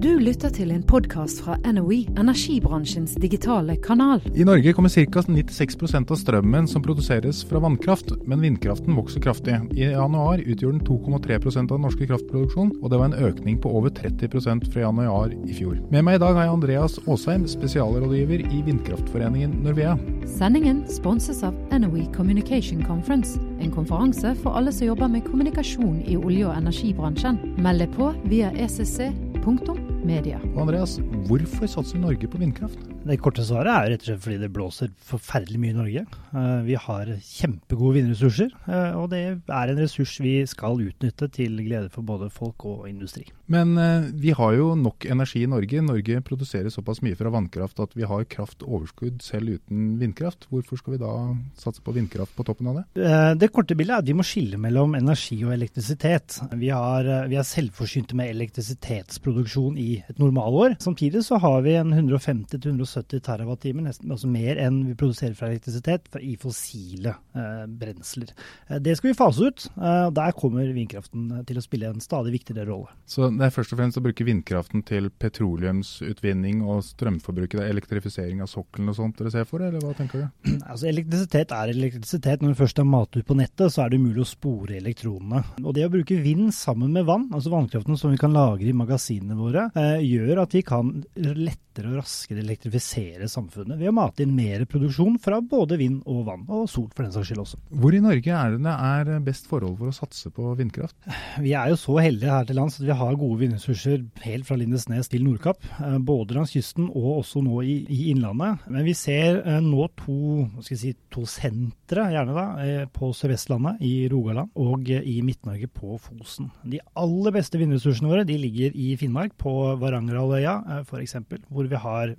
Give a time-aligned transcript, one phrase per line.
[0.00, 4.22] Du lytter til en podkast fra NOE, energibransjens digitale kanal.
[4.32, 5.20] I Norge kommer ca.
[5.28, 9.58] 96% av strømmen som produseres fra vannkraft, men vindkraften vokser kraftig.
[9.76, 13.74] I januar utgjorde den 2,3% av den norske kraftproduksjonen, og det var en økning på
[13.76, 15.76] over 30% fra januar i fjor.
[15.92, 19.98] Med meg i dag har jeg Andreas Aasheim, spesialrådgiver i Vindkraftforeningen Norvea.
[20.38, 26.16] Sendingen sponses av NOE Communication Conference, en konferanse for alle som jobber med kommunikasjon i
[26.16, 27.42] olje- og energibransjen.
[27.60, 30.38] Meld deg på via ecc.no media.
[30.54, 30.98] Og Andreas,
[31.28, 32.80] hvorfor satser Norge på vindkraft?
[33.00, 36.02] Det korte svaret er rett og slett fordi det blåser forferdelig mye i Norge.
[36.36, 41.56] Eh, vi har kjempegode vindressurser, eh, og det er en ressurs vi skal utnytte til
[41.64, 43.24] glede for både folk og industri.
[43.50, 45.80] Men eh, vi har jo nok energi i Norge.
[45.84, 50.50] Norge produserer såpass mye fra vannkraft at vi har kraftoverskudd selv uten vindkraft.
[50.52, 51.14] Hvorfor skal vi da
[51.58, 53.08] satse på vindkraft på toppen av det?
[53.40, 56.36] Det korte bildet er at vi må skille mellom energi og elektrisitet.
[56.52, 60.78] Vi, har, vi er selvforsynte med elektrisitetsproduksjon i et normalår.
[60.82, 65.50] Samtidig så har vi en 150-170 170 TWh, nesten altså mer enn vi produserer fra
[65.50, 68.32] elektrisitet, i fossile eh, brensler.
[68.68, 69.66] Eh, det skal vi fase ut.
[69.76, 72.90] Eh, og Der kommer vindkraften til å spille en stadig viktigere rolle.
[73.08, 78.50] Så det er først og fremst å bruke vindkraften til petroleumsutvinning og strømforbruk, elektrifisering av
[78.50, 80.28] sokkelen og sånt dere ser for, eller hva tenker du?
[80.70, 82.42] Altså Elektrisitet er elektrisitet.
[82.42, 85.42] Når det først er matet ut på nettet, så er det umulig å spore elektronene.
[85.64, 88.76] Og det å bruke vind sammen med vann, altså vannkraften som vi kan lagre i
[88.76, 94.24] magasinene våre, eh, gjør at de kan lettere og raskere elektrifisere samfunnet ved å mate
[94.24, 97.60] inn mer produksjon fra både vind og vann, og sol for den saks skyld også.
[97.80, 100.96] Hvor i Norge er det det er best forhold for å satse på vindkraft?
[101.42, 104.58] Vi er jo så heldige her til lands at vi har gode vindressurser helt fra
[104.60, 105.64] Lindesnes til Nordkapp.
[105.78, 108.66] Eh, både langs kysten og også nå i, i Innlandet.
[108.70, 114.08] Men vi ser eh, nå to, si, to sentre, gjerne da, eh, på Sør-Vestlandet, i
[114.10, 116.50] Rogaland og i Midt-Norge på Fosen.
[116.66, 121.16] De aller beste vindressursene våre de ligger i Finnmark, på Varangerhalvøya f.eks.,
[121.48, 122.14] hvor vi har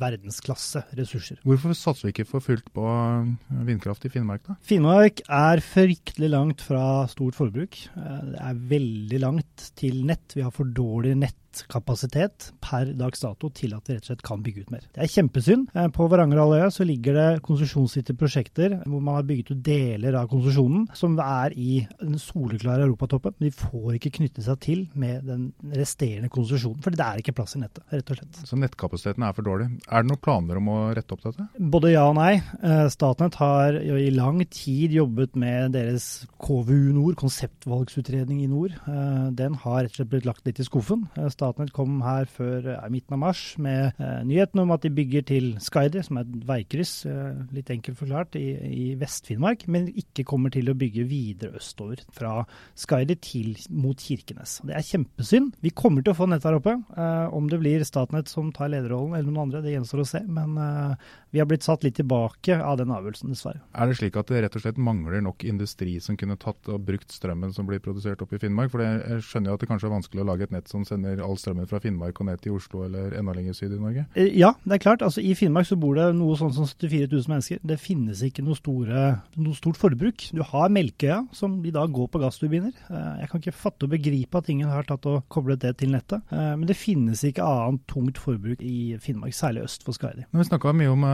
[0.00, 1.40] verdensklasse ressurser.
[1.46, 4.56] Hvorfor satser vi ikke for fullt på eh, vindkraft i Finnmark, da?
[4.66, 7.78] Finnmark er fryktelig langt fra stort forbruk.
[7.96, 10.36] Eh, det er veldig langt til nett.
[10.36, 14.24] Vi har for dårlig nett nettkapasitet per dags dato til at vi rett og slett
[14.24, 14.84] kan bygge ut mer.
[14.94, 15.68] Det er kjempesynd.
[15.74, 20.30] Eh, på Varangerhalvøya så ligger det konsesjonsgitte prosjekter hvor man har bygget ut deler av
[20.32, 23.36] konsesjonen som er i den soleklare europatoppen.
[23.38, 27.36] Men de får ikke knytte seg til med den resterende konsesjonen, for det er ikke
[27.36, 28.42] plass i nettet, rett og slett.
[28.48, 29.68] Så nettkapasiteten er for dårlig.
[29.88, 31.48] Er det noen planer om å rette opp dette?
[31.72, 32.34] Både ja og nei.
[32.62, 38.74] Eh, Statnett har i lang tid jobbet med deres KVU Nord, konseptvalgsutredning i nord.
[38.88, 41.06] Eh, den har rett og slett blitt lagt litt i skuffen.
[41.12, 41.41] Statnett
[41.74, 45.48] kom her før eh, midten av mars med eh, nyheten om at de bygger til
[45.62, 50.52] Skyder, som er et veikryss, eh, litt enkelt forklart, i, i Vest-Finnmark, men ikke kommer
[50.54, 52.42] til å bygge videre østover fra
[52.78, 54.60] Skyder til mot Kirkenes.
[54.66, 55.56] Det er kjempesynd.
[55.64, 56.76] Vi kommer til å få nett her oppe.
[56.96, 60.22] Eh, om det blir Statnett som tar lederrollen eller noen andre, det gjenstår å se.
[60.28, 63.62] Men eh, vi har blitt satt litt tilbake av den avgjørelsen, dessverre.
[63.72, 66.82] Er det slik at det rett og slett mangler nok industri som kunne tatt og
[66.86, 68.72] brukt strømmen som blir produsert oppe i Finnmark?
[68.72, 71.22] For jeg skjønner jo at det kanskje er vanskelig å lage et nett som sender
[71.24, 74.04] all strømmen fra Finnmark og ned til Oslo eller enda lenger syd i Norge?
[74.14, 75.04] Eh, ja, det er klart.
[75.06, 77.62] Altså, I Finnmark så bor det noe sånn som 74 000 mennesker.
[77.66, 79.04] Det finnes ikke noe, store,
[79.36, 80.28] noe stort forbruk.
[80.32, 82.74] Du har Melkøya, som i dag går på gassturbiner.
[82.88, 85.92] Eh, jeg kan ikke fatte og begripe at ingen har tatt og koblet det til
[85.94, 86.24] nettet.
[86.32, 90.26] Eh, men det finnes ikke annet tungt forbruk i Finnmark, særlig øst for Skaidi.
[90.32, 91.06] Vi snakka mye om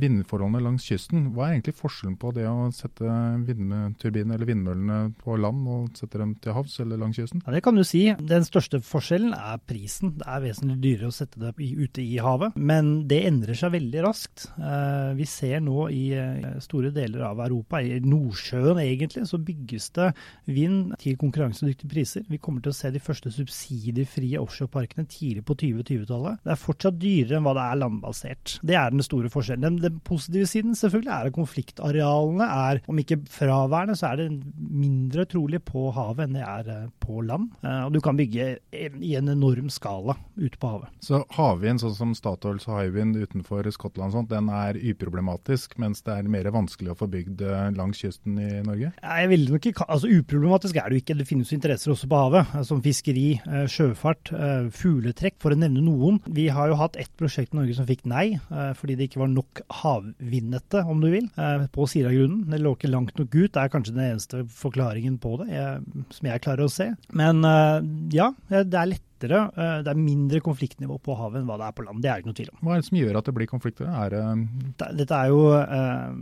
[0.00, 1.30] vindforholdene langs kysten.
[1.34, 3.06] Hva er egentlig forskjellen på det å sette
[3.46, 7.42] vindturbinene eller vindmøllene på land og sette dem til havs eller langs kysten?
[7.46, 8.02] Ja, Det kan du si.
[8.20, 10.14] Den største forskjellen er prisen.
[10.20, 12.56] Det er vesentlig dyrere å sette det ute i havet.
[12.56, 14.46] Men det endrer seg veldig raskt.
[14.58, 19.90] Eh, vi ser nå i eh, store deler av Europa, i Nordsjøen egentlig, så bygges
[19.96, 20.10] det
[20.50, 22.26] vind til konkurransedyktige priser.
[22.30, 26.42] Vi kommer til å se de første subsidiefrie offshoreparkene tidlig på 2020-tallet.
[26.44, 28.56] Det er fortsatt dyrere enn hva det er landbasert.
[28.66, 29.66] Det er den store forskjellen.
[29.66, 34.28] Den, den positive siden selvfølgelig er at konfliktarealene er, om ikke fraværende, så er det
[34.70, 37.50] mindre trolig på havet enn det er eh, på land.
[37.60, 40.92] Og du kan bygge i en enorm skala ute på havet.
[41.04, 46.30] Så havvind, sånn som Statoils Hywind utenfor Skottland, sånt, den er uproblematisk, mens det er
[46.30, 48.92] mer vanskelig å få bygd eh, langs kysten i Norge?
[49.00, 51.16] Jeg vil nok ikke, altså Uproblematisk er det jo ikke.
[51.20, 54.32] Det finnes interesser også på havet, eh, som fiskeri, eh, sjøfart,
[54.76, 56.20] fugletrekk, for å nevne noen.
[56.30, 58.24] Vi har jo hatt ett prosjekt i Norge som fikk nei,
[58.78, 61.28] fordi det ikke var nok havvindnette, om du vil,
[61.74, 62.44] på Siragrunnen.
[62.50, 63.52] Det lå ikke langt nok ut.
[63.54, 66.90] Det er kanskje den eneste forklaringen på det, jeg, som jeg klarer å se.
[67.16, 67.42] Men
[68.14, 71.76] ja, det er lett lettere, det er mindre konfliktnivå på havet enn hva det er
[71.76, 72.02] på land.
[72.02, 72.60] Det er ikke noe tvil om.
[72.64, 73.88] Hva er det som gjør at det blir konflikter?
[73.90, 76.14] Er det Dette er jo eh,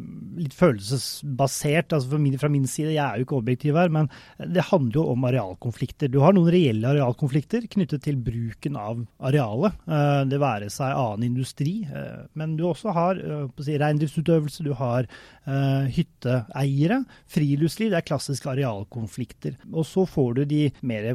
[0.43, 1.93] litt følelsesbasert.
[1.93, 5.07] altså min, Fra min side, jeg er jo ikke objektiv her, men det handler jo
[5.13, 6.11] om arealkonflikter.
[6.13, 9.79] Du har noen reelle arealkonflikter knyttet til bruken av arealet.
[9.87, 14.75] Eh, det være seg annen industri, eh, men du også har eh, si, reindriftsutøvelse, du
[14.79, 17.93] har eh, hytteeiere, friluftsliv.
[17.93, 19.59] Det er klassiske arealkonflikter.
[19.73, 21.11] Og så får du de mer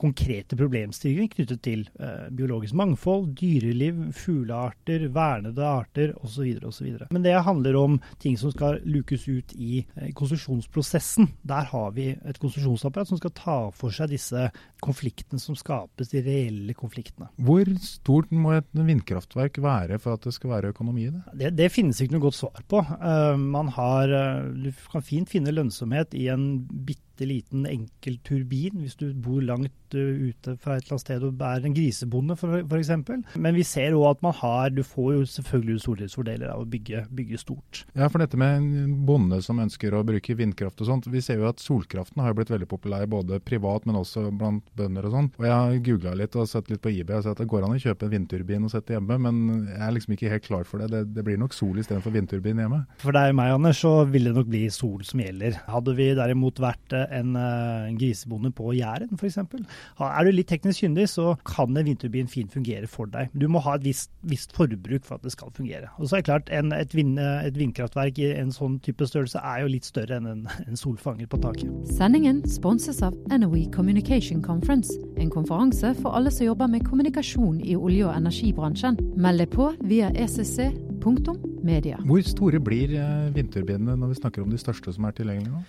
[0.00, 6.56] konkrete problemstillinger knyttet til eh, biologisk mangfold, dyreliv, fuglearter, vernede arter osv.
[6.66, 6.88] osv.
[7.10, 11.30] Men det handler om ting som skal lukes ut i eh, konsesjonsprosessen.
[11.46, 14.48] Der har vi et konsesjonsapparat som skal ta for seg disse
[14.84, 17.30] konfliktene som skapes, de reelle konfliktene.
[17.36, 21.24] Hvor stort må et vindkraftverk være for at det skal være økonomi i det?
[21.32, 22.82] Det, det finnes ikke noe godt svar på.
[23.00, 28.82] Uh, man har, uh, du kan fint finne lønnsomhet i en bitte liten enkel turbin
[28.82, 32.36] hvis du bor langt uh, ute fra et eller annet sted og er en grisebonde
[32.36, 32.92] f.eks.
[33.40, 37.06] Men vi ser òg at man har Du får jo selvfølgelig stordriftsfordeler av å bygge,
[37.16, 37.84] bygge, stort.
[37.96, 41.08] Ja, for dette med en bonde som ønsker å bruke vindkraft og sånt.
[41.12, 45.08] Vi ser jo at solkraften har blitt veldig populær både privat, men også blant bønder
[45.08, 45.30] og sånn.
[45.38, 47.66] Og jeg har googla litt og sett litt på eBay og sett at det går
[47.66, 50.68] an å kjøpe en vindturbin og sette hjemme, men jeg er liksom ikke helt klar
[50.68, 50.90] for det.
[50.92, 52.82] Det, det blir nok sol istedenfor vindturbin hjemme.
[53.02, 55.60] For deg og meg, Anders, så vil det nok bli sol som gjelder.
[55.70, 60.84] Hadde vi derimot vært en, eh, en grisebonde på Jæren f.eks., er du litt teknisk
[60.84, 63.30] kyndig, så kan en vindturbin fint fungere for deg.
[63.34, 65.90] Du må ha et visst, visst forbruk for at det skal fungere.
[65.98, 69.40] Og så er det klart, en, et, vind, et, vindkraftverk i en sånn type størrelse
[69.42, 71.72] er jo litt større enn en, en solfanger på taket.
[71.96, 77.76] Sendingen sponses av NOE Communication Conference en konferanse for alle som jobber med kommunikasjon i
[77.76, 78.98] olje- og energibransjen.
[79.16, 82.00] Meld deg på via ecc.media.
[82.04, 85.64] Hvor store blir eh, vindturbinene når vi snakker om de største som er tilgjengelige nå?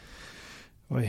[0.95, 1.07] Oi.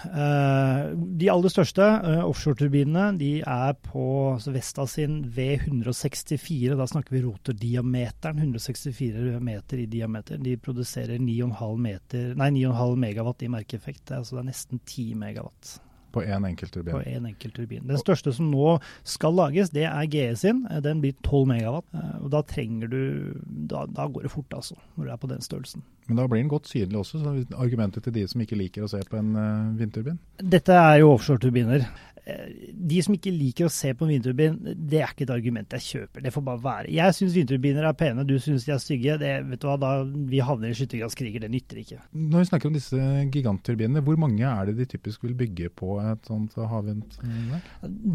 [0.00, 6.74] Uh, de aller største uh, offshoreturbinene de er på altså Vesta sin V164.
[6.78, 8.40] Da snakker vi rotordiameteren.
[8.40, 10.40] 164 meter i diameter.
[10.40, 14.10] De produserer 9,5 megawatt i merkeeffekt.
[14.16, 15.76] Altså det er nesten 10 megawatt.
[16.10, 16.94] På én enkelt turbin.
[16.94, 17.86] På en enkelt turbin.
[17.86, 18.76] Den største som nå
[19.06, 20.64] skal lages, det er GE sin.
[20.82, 21.86] Den blir 12 megawatt.
[21.94, 23.00] Eh, og da trenger du
[23.46, 25.86] da, da, går det fort, altså, når du er på den størrelsen.
[26.08, 28.90] Men da blir den godt synlig også, så argumentet til de som ikke liker å
[28.90, 30.18] se på en uh, vindturbin?
[30.42, 31.86] Dette er jo offshoreturbiner.
[32.30, 35.76] Eh, de som ikke liker å se på en vindturbin, det er ikke et argument
[35.76, 36.24] jeg kjøper.
[36.24, 36.92] Det får bare være.
[36.94, 39.16] Jeg syns vindturbiner er pene, du syns de er stygge.
[39.20, 42.00] Det, vet du hva, da vi havner i skyttergravskriger, det nytter ikke.
[42.16, 45.98] Når vi snakker om disse gigantturbinene, hvor mange er det de typisk vil bygge på
[46.02, 47.70] et sånt havvindverk?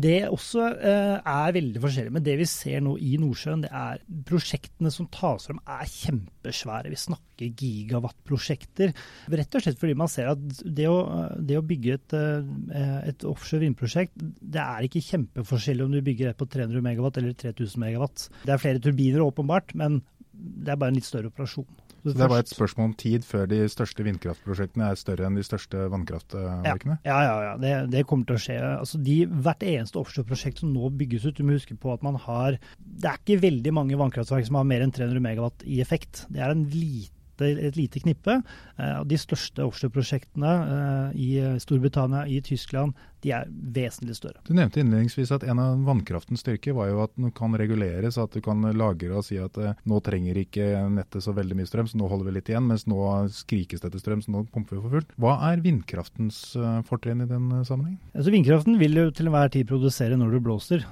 [0.05, 2.15] Det også uh, er veldig forskjellig.
[2.15, 6.91] Men det vi ser nå i Nordsjøen, det er prosjektene som tas fram er kjempesvære.
[6.93, 8.93] Vi snakker gigawatt-prosjekter.
[9.35, 10.99] Rett og slett fordi man ser at det å,
[11.39, 14.41] det å bygge et, uh, et offshore vindprosjekt prosjekt.
[14.41, 18.29] Det er ikke kjempeforskjellig om du bygger et på 300 megawatt eller 3000 megawatt.
[18.45, 20.01] Det er flere turbiner åpenbart, men
[20.33, 21.67] det er bare en litt større operasjon.
[22.05, 25.39] Så det er bare et spørsmål om tid før de største vindkraftprosjektene er større enn
[25.39, 26.99] de største vannkraftverkene?
[27.01, 27.55] Ja, ja, ja.
[27.57, 28.59] Det, det, kommer til å skje.
[28.61, 32.19] Altså de, hvert eneste offshoreprosjekt som nå bygges ut, du må huske på at man
[32.21, 36.27] har Det er ikke veldig mange vannkraftverk som har mer enn 300 megawatt i effekt.
[36.29, 37.09] Det er en lite
[37.43, 38.37] et lite knippe.
[38.79, 41.29] Eh, de største offshoreprosjektene eh, i
[41.59, 42.93] Storbritannia, i Tyskland,
[43.25, 44.41] de er vesentlig større.
[44.47, 48.35] Du nevnte innledningsvis at en av vannkraftens styrker var jo at den kan reguleres, at
[48.35, 51.89] du kan lagre og si at eh, nå trenger ikke nettet så veldig mye strøm,
[51.89, 52.99] så nå holder vi litt igjen, mens nå
[53.33, 55.15] skrikes det etter strøm, så nå pumper vi for fullt.
[55.21, 57.75] Hva er vindkraftens uh, fortrinn i den sammenhengen?
[57.75, 57.97] sammenheng?
[58.15, 60.85] Altså, vindkraften vil jo til enhver tid produsere når det blåser,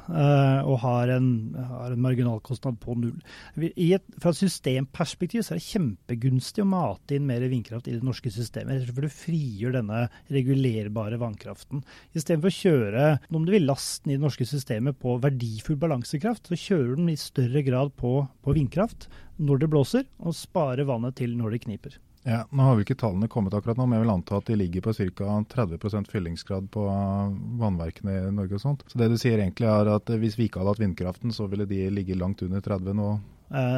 [0.68, 3.19] og har en, har en, marginalkostnad på null.
[3.58, 8.05] Et, fra et systemperspektiv så er det kjempegunstig å mate inn mer vindkraft i det
[8.05, 11.84] norske systemet, for du frigjør denne regulerbare vannkraften.
[12.13, 16.48] I Istedenfor å kjøre om du vil, lasten i det norske systemet på verdifull balansekraft,
[16.48, 19.10] så kjører den i større grad på, på vindkraft
[19.44, 22.00] når det blåser, og sparer vannet til når det kniper.
[22.24, 24.56] Ja, Nå har vi ikke tallene kommet akkurat nå, men jeg vil anta at de
[24.56, 25.34] ligger på ca.
[25.51, 26.86] 30% fyllingsgrad på
[27.60, 28.86] vannverkene i Norge og sånt.
[28.88, 31.68] Så det du sier egentlig er at hvis vi ikke hadde hatt vindkraften, så ville
[31.68, 33.10] de ligge langt under 30 nå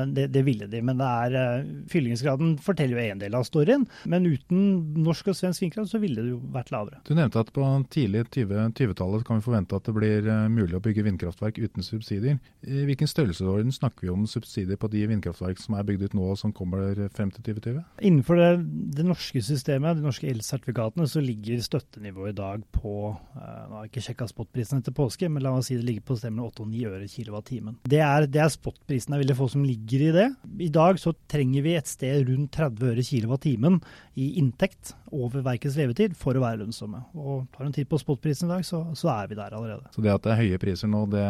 [0.07, 3.85] det, det, ville de, men det er, eh, fyllingsgraden forteller jo en del av storyen.
[4.07, 4.61] Men uten
[5.03, 7.01] norsk og svensk vindkraft så ville det jo vært lavere.
[7.07, 10.79] Du nevnte at på tidlig 20-tallet 20 kan vi forvente at det blir eh, mulig
[10.79, 12.39] å bygge vindkraftverk uten subsidier.
[12.65, 16.31] I hvilken størrelsesorden snakker vi om subsidier på de vindkraftverk som er bygd ut nå
[16.31, 17.83] og som kommer frem til 2020?
[18.07, 18.51] Innenfor det,
[18.95, 22.95] det norske systemet, de norske elsertifikatene, så ligger støttenivået i dag på
[23.35, 26.17] Nå har jeg ikke sjekka spotprisen etter påske, men la oss si det ligger på
[26.19, 27.77] stemmen 8-9 øre kilowattimen.
[27.89, 30.27] Det er, det er spotprisen jeg ville få som ligger i det.
[30.65, 33.79] I dag så trenger vi et sted rundt 30 øre kilowattimen
[34.15, 37.01] i inntekt over verkets levetid for å være lønnsomme.
[37.15, 39.91] Og tar en titt på spotprisen i dag, så, så, er vi der allerede.
[39.95, 41.23] Så det at det er høye priser nå, det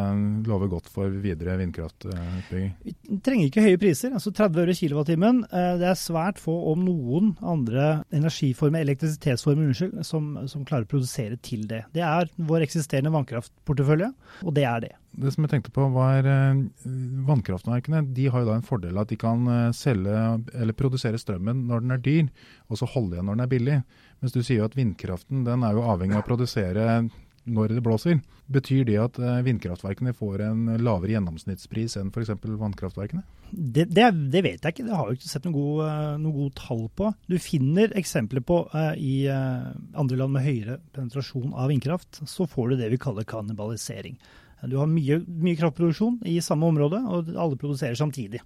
[0.50, 2.74] lover godt for videre vindkraftutbygging?
[2.86, 4.16] Vi trenger ikke høye priser.
[4.18, 5.44] altså 30 øre kilowattimen.
[5.50, 10.94] Eh, det er svært få, om noen, andre energiformer, elektrisitetsformer, unnskyld, som, som klarer å
[10.96, 11.86] produsere til det.
[11.96, 14.14] Det er vår eksisterende vannkraftportefølje,
[14.44, 16.64] og det er det det som jeg tenkte på var eh,
[17.28, 20.16] Vannkraftverkene de har jo da en fordel at de kan eh, selge
[20.54, 22.32] eller produsere strømmen når den er dyr,
[22.70, 23.78] og så holde igjen når den er billig.
[24.22, 26.90] Mens du sier jo at vindkraften den er jo avhengig av å produsere
[27.46, 28.22] når det blåser.
[28.52, 32.34] Betyr det at eh, vindkraftverkene får en lavere gjennomsnittspris enn f.eks.
[32.44, 33.24] vannkraftverkene?
[33.52, 35.90] Det, det, det, vet jeg ikke, det har jeg ikke sett noen gode
[36.24, 37.12] noe god tall på.
[37.30, 42.74] Du finner eksempler på uh, i andre land med høyere penetrasjon av vindkraft, så får
[42.74, 44.18] du det vi kaller kannibalisering.
[44.64, 48.40] Du har mye, mye, kraftproduksjon i samme område, og alle produserer samtidig.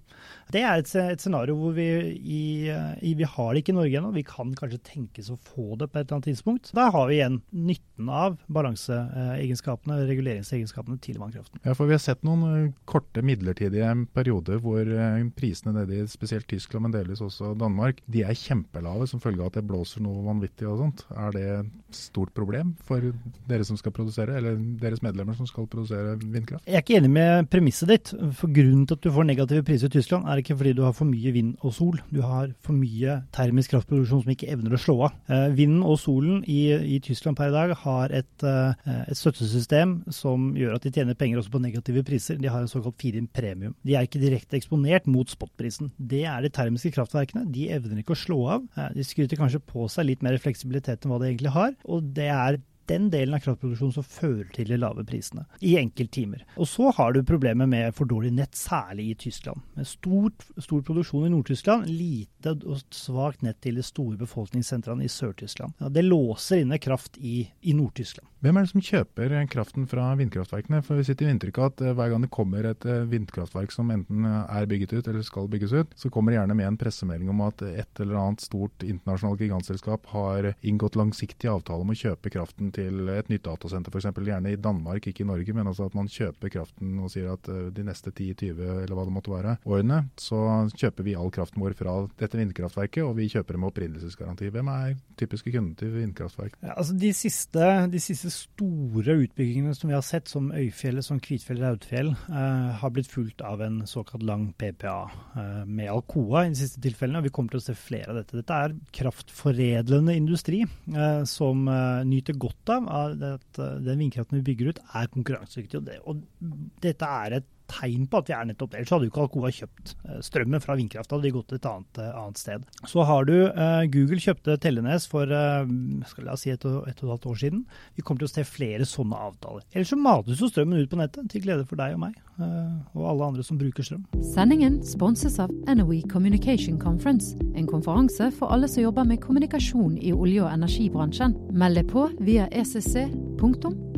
[0.50, 1.86] Det er et, et scenario hvor vi,
[2.18, 4.10] i, i, vi har det ikke i Norge ennå.
[4.16, 6.72] Vi kan kanskje tenkes å få det på et eller annet tidspunkt.
[6.76, 11.62] Da har vi igjen nytten av balanseegenskapene, reguleringsegenskapene til vannkraften.
[11.64, 16.10] Ja, for Vi har sett noen eh, korte, midlertidige perioder hvor eh, prisene nede i
[16.10, 20.02] spesielt Tyskland, men delvis også Danmark, de er kjempelave som følge av at det blåser
[20.04, 21.06] noe vanvittig og sånt.
[21.14, 23.12] Er det et stort problem for
[23.50, 25.99] dere som skal produsere, eller deres medlemmer som skal produsere?
[26.20, 26.66] Vindkraft?
[26.66, 28.12] Jeg er ikke enig med premisset ditt.
[28.38, 30.94] For Grunnen til at du får negative priser i Tyskland, er ikke fordi du har
[30.96, 32.00] for mye vind og sol.
[32.12, 35.18] Du har for mye termisk kraftproduksjon som ikke evner å slå av.
[35.30, 36.60] Eh, vinden og solen i,
[36.96, 41.18] i, Tyskland per i dag har et, eh, et, støttesystem som gjør at de tjener
[41.18, 42.40] penger også på negative priser.
[42.40, 43.76] De har en såkalt feed-in premium.
[43.86, 45.92] De er ikke direkte eksponert mot spotprisen.
[45.96, 47.46] Det er de termiske kraftverkene.
[47.52, 48.66] De evner ikke å slå av.
[48.76, 51.76] Eh, de skryter kanskje på seg litt mer fleksibilitet enn hva de egentlig har.
[51.90, 56.44] Og det er den delen av kraftproduksjonen som fører til de lave prisene i enkelttimer.
[56.58, 59.62] Og så har du problemer med for dårlig nett, særlig i Tyskland.
[59.78, 65.12] Med stor, stor produksjon i Nord-Tyskland, lite og svakt nett til de store befolkningssentrene i
[65.12, 65.76] Sør-Tyskland.
[65.80, 68.26] Ja, det låser inne kraft i, i Nord-Tyskland.
[68.40, 70.80] Hvem er det som kjøper kraften fra vindkraftverkene?
[70.84, 73.74] For Vi sitter i inntrykk av at eh, hver gang det kommer et eh, vindkraftverk
[73.74, 76.78] som enten er bygget ut eller skal bygges ut, så kommer det gjerne med en
[76.80, 81.98] pressemelding om at et eller annet stort internasjonalt gigantselskap har inngått langsiktig avtale om å
[82.00, 84.08] kjøpe kraften til et nytt datasenter, f.eks.
[84.26, 87.50] gjerne i Danmark, ikke i Norge, men altså at man kjøper kraften og sier at
[87.52, 90.40] eh, de neste 10-20 eller hva det måtte være, årene, så
[90.74, 94.50] kjøper vi all kraften vår fra dette vindkraftverket, og vi kjøper det med opprinnelsesgaranti.
[94.54, 96.56] Hvem er typiske kunder til vindkraftverk?
[96.64, 101.20] Ja, altså de siste, de siste store utbyggingene som vi har sett, som Øyfjellet, som
[101.22, 104.98] Kvitfjell-Raudfjell, eh, har blitt fulgt av en såkalt lang PPA
[105.36, 107.20] eh, med Alcoa i de siste tilfellene.
[107.20, 108.38] og Vi kommer til å se flere av dette.
[108.40, 114.46] Dette er kraftforedlende industri eh, som eh, nyter godt av at eh, den vindkraften vi
[114.50, 115.80] bygger ut, er konkurransedyktig.
[115.80, 118.80] Og, det, og dette er et tegn på at vi er nettopp det.
[118.80, 122.00] Ellers hadde jo ikke Alcoa kjøpt eh, strømmen fra vindkrafta, hadde de gått et annet,
[122.02, 122.66] eh, annet, sted.
[122.90, 125.72] Så har du eh, Google kjøpte Tellenes for eh,
[126.10, 127.64] skal la oss si et, og, et og et halvt år siden.
[127.98, 129.66] Vi kommer til å se flere sånne avtaler.
[129.74, 132.72] Ellers så mates jo strømmen ut på nettet, til glede for deg og meg, eh,
[132.96, 134.06] og alle andre som bruker strøm.
[134.32, 140.14] Sendingen sponses av NOE Communication Conference, en konferanse for alle som jobber med kommunikasjon i
[140.14, 141.36] olje- og energibransjen.
[141.52, 142.48] Meld deg på via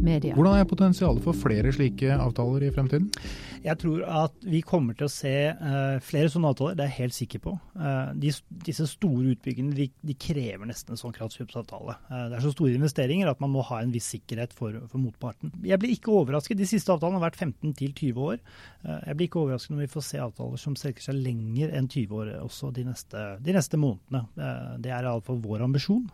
[0.03, 0.35] ecc.media.
[0.35, 3.11] Hvordan er potensialet for flere slike avtaler i fremtiden?
[3.63, 6.99] Jeg tror at vi kommer til å se uh, flere sånne avtaler, det er jeg
[6.99, 7.55] helt sikker på.
[7.79, 8.33] Uh, de,
[8.67, 11.95] disse store utbyggingene de, de, krever nesten en sånn kraftkjøpsavtale.
[12.11, 15.03] Uh, det er så store investeringer at man må ha en viss sikkerhet for, for
[15.03, 15.55] motparten.
[15.67, 16.59] Jeg blir ikke overrasket.
[16.59, 18.41] De siste avtalene har vært 15-20 år.
[19.07, 22.19] jeg blir ikke overrasket når vi får se avtaler som strekker seg lenger enn 20
[22.19, 24.25] år også de neste, de neste månedene.
[24.83, 26.05] det er iallfall vår ambisjon.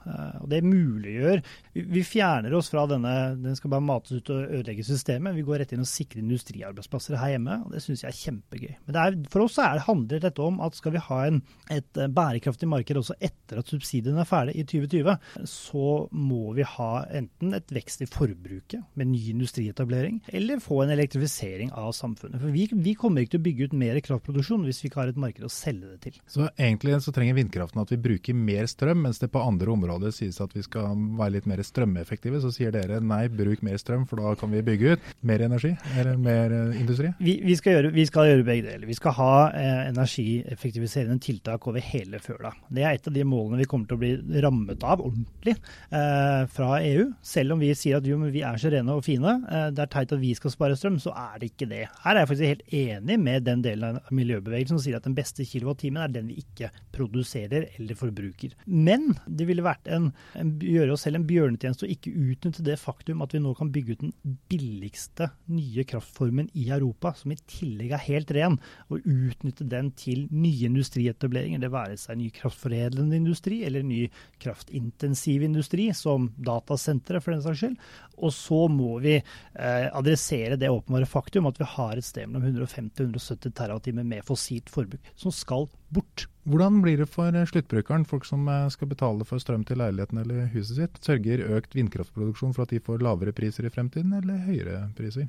[0.43, 1.41] og det muliggjør
[1.73, 5.37] vi, vi fjerner oss fra denne den skal bare mates ut og ødelegge systemet.
[5.37, 8.75] Vi går rett inn og sikrer industriarbeidsplasser her hjemme, og det syns jeg er kjempegøy.
[8.89, 11.41] Men er, for oss er, handler dette om at skal vi ha en,
[11.75, 15.17] et eh, bærekraftig marked også etter at subsidiene er ferdig i 2020,
[15.49, 20.95] så må vi ha enten et vekst i forbruket med ny industrietablering, eller få en
[20.95, 22.41] elektrifisering av samfunnet.
[22.43, 25.13] For vi, vi kommer ikke til å bygge ut mer kraftproduksjon hvis vi ikke har
[25.13, 26.21] et marked å selge det til.
[26.31, 30.15] Så egentlig så trenger vindkraften at vi bruker mer strøm, mens det på andre områder
[30.15, 32.41] sies at vi skal være litt mer strømeffektive.
[32.43, 35.75] Så sier dere nei, bruk mer strøm, for da kan vi bygge ut mer energi
[35.99, 37.13] eller mer eh, industri?
[37.19, 38.87] vi, vi, skal gjøre, vi, skal gjøre, begge deler.
[38.89, 42.53] Vi skal ha eh, energieffektiviserende tiltak over hele føla.
[42.73, 46.43] Det er et av de målene vi kommer til å bli rammet av ordentlig eh,
[46.55, 47.09] fra EU.
[47.25, 49.93] Selv om vi sier at jo, vi er så rene og fine, eh, det er
[49.93, 51.85] teit at vi skal spare strøm, så er det ikke det.
[52.05, 55.17] Her er jeg faktisk helt enig med den delen av miljøbevegelsen som sier at den
[55.19, 58.55] beste kilowattimen er den vi ikke produserer eller forbruker.
[58.67, 62.79] Men det ville vært en, en, gjøre oss selv en bjørnetjeneste å ikke utnytte det
[62.81, 64.15] faktum at vi nå kan bygge ut den
[64.51, 70.27] billigste nye kraftformen i Europa, som i tillegg er helt ren, og utnytte den til
[70.31, 71.63] nye industrietableringer.
[71.63, 74.05] Det være seg ny kraftforedlende industri eller ny
[74.43, 77.79] kraftintensiv industri, som datasentre for den saks skyld.
[78.19, 82.49] Og så må vi eh, adressere det åpenbare faktum at vi har et sted mellom
[82.49, 86.27] 150 og 170 TWh med fossilt forbruk, som skal bort.
[86.49, 90.49] Hvordan blir det for sluttbrukeren, folk som eh, skal betale for strøm til leiligheten eller
[90.55, 90.99] huset sitt?
[91.05, 95.29] Sørger økt vindkraftproduksjon for at de får lavere priser i fremtiden, eller høyere priser?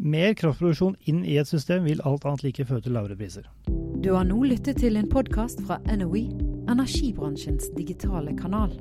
[0.00, 3.48] Mer kraftproduksjon inn i et system vil alt annet like føre til lavere priser.
[4.00, 6.24] Du har nå lyttet til en podkast fra NOE,
[6.72, 8.72] energibransjens digitale kanal.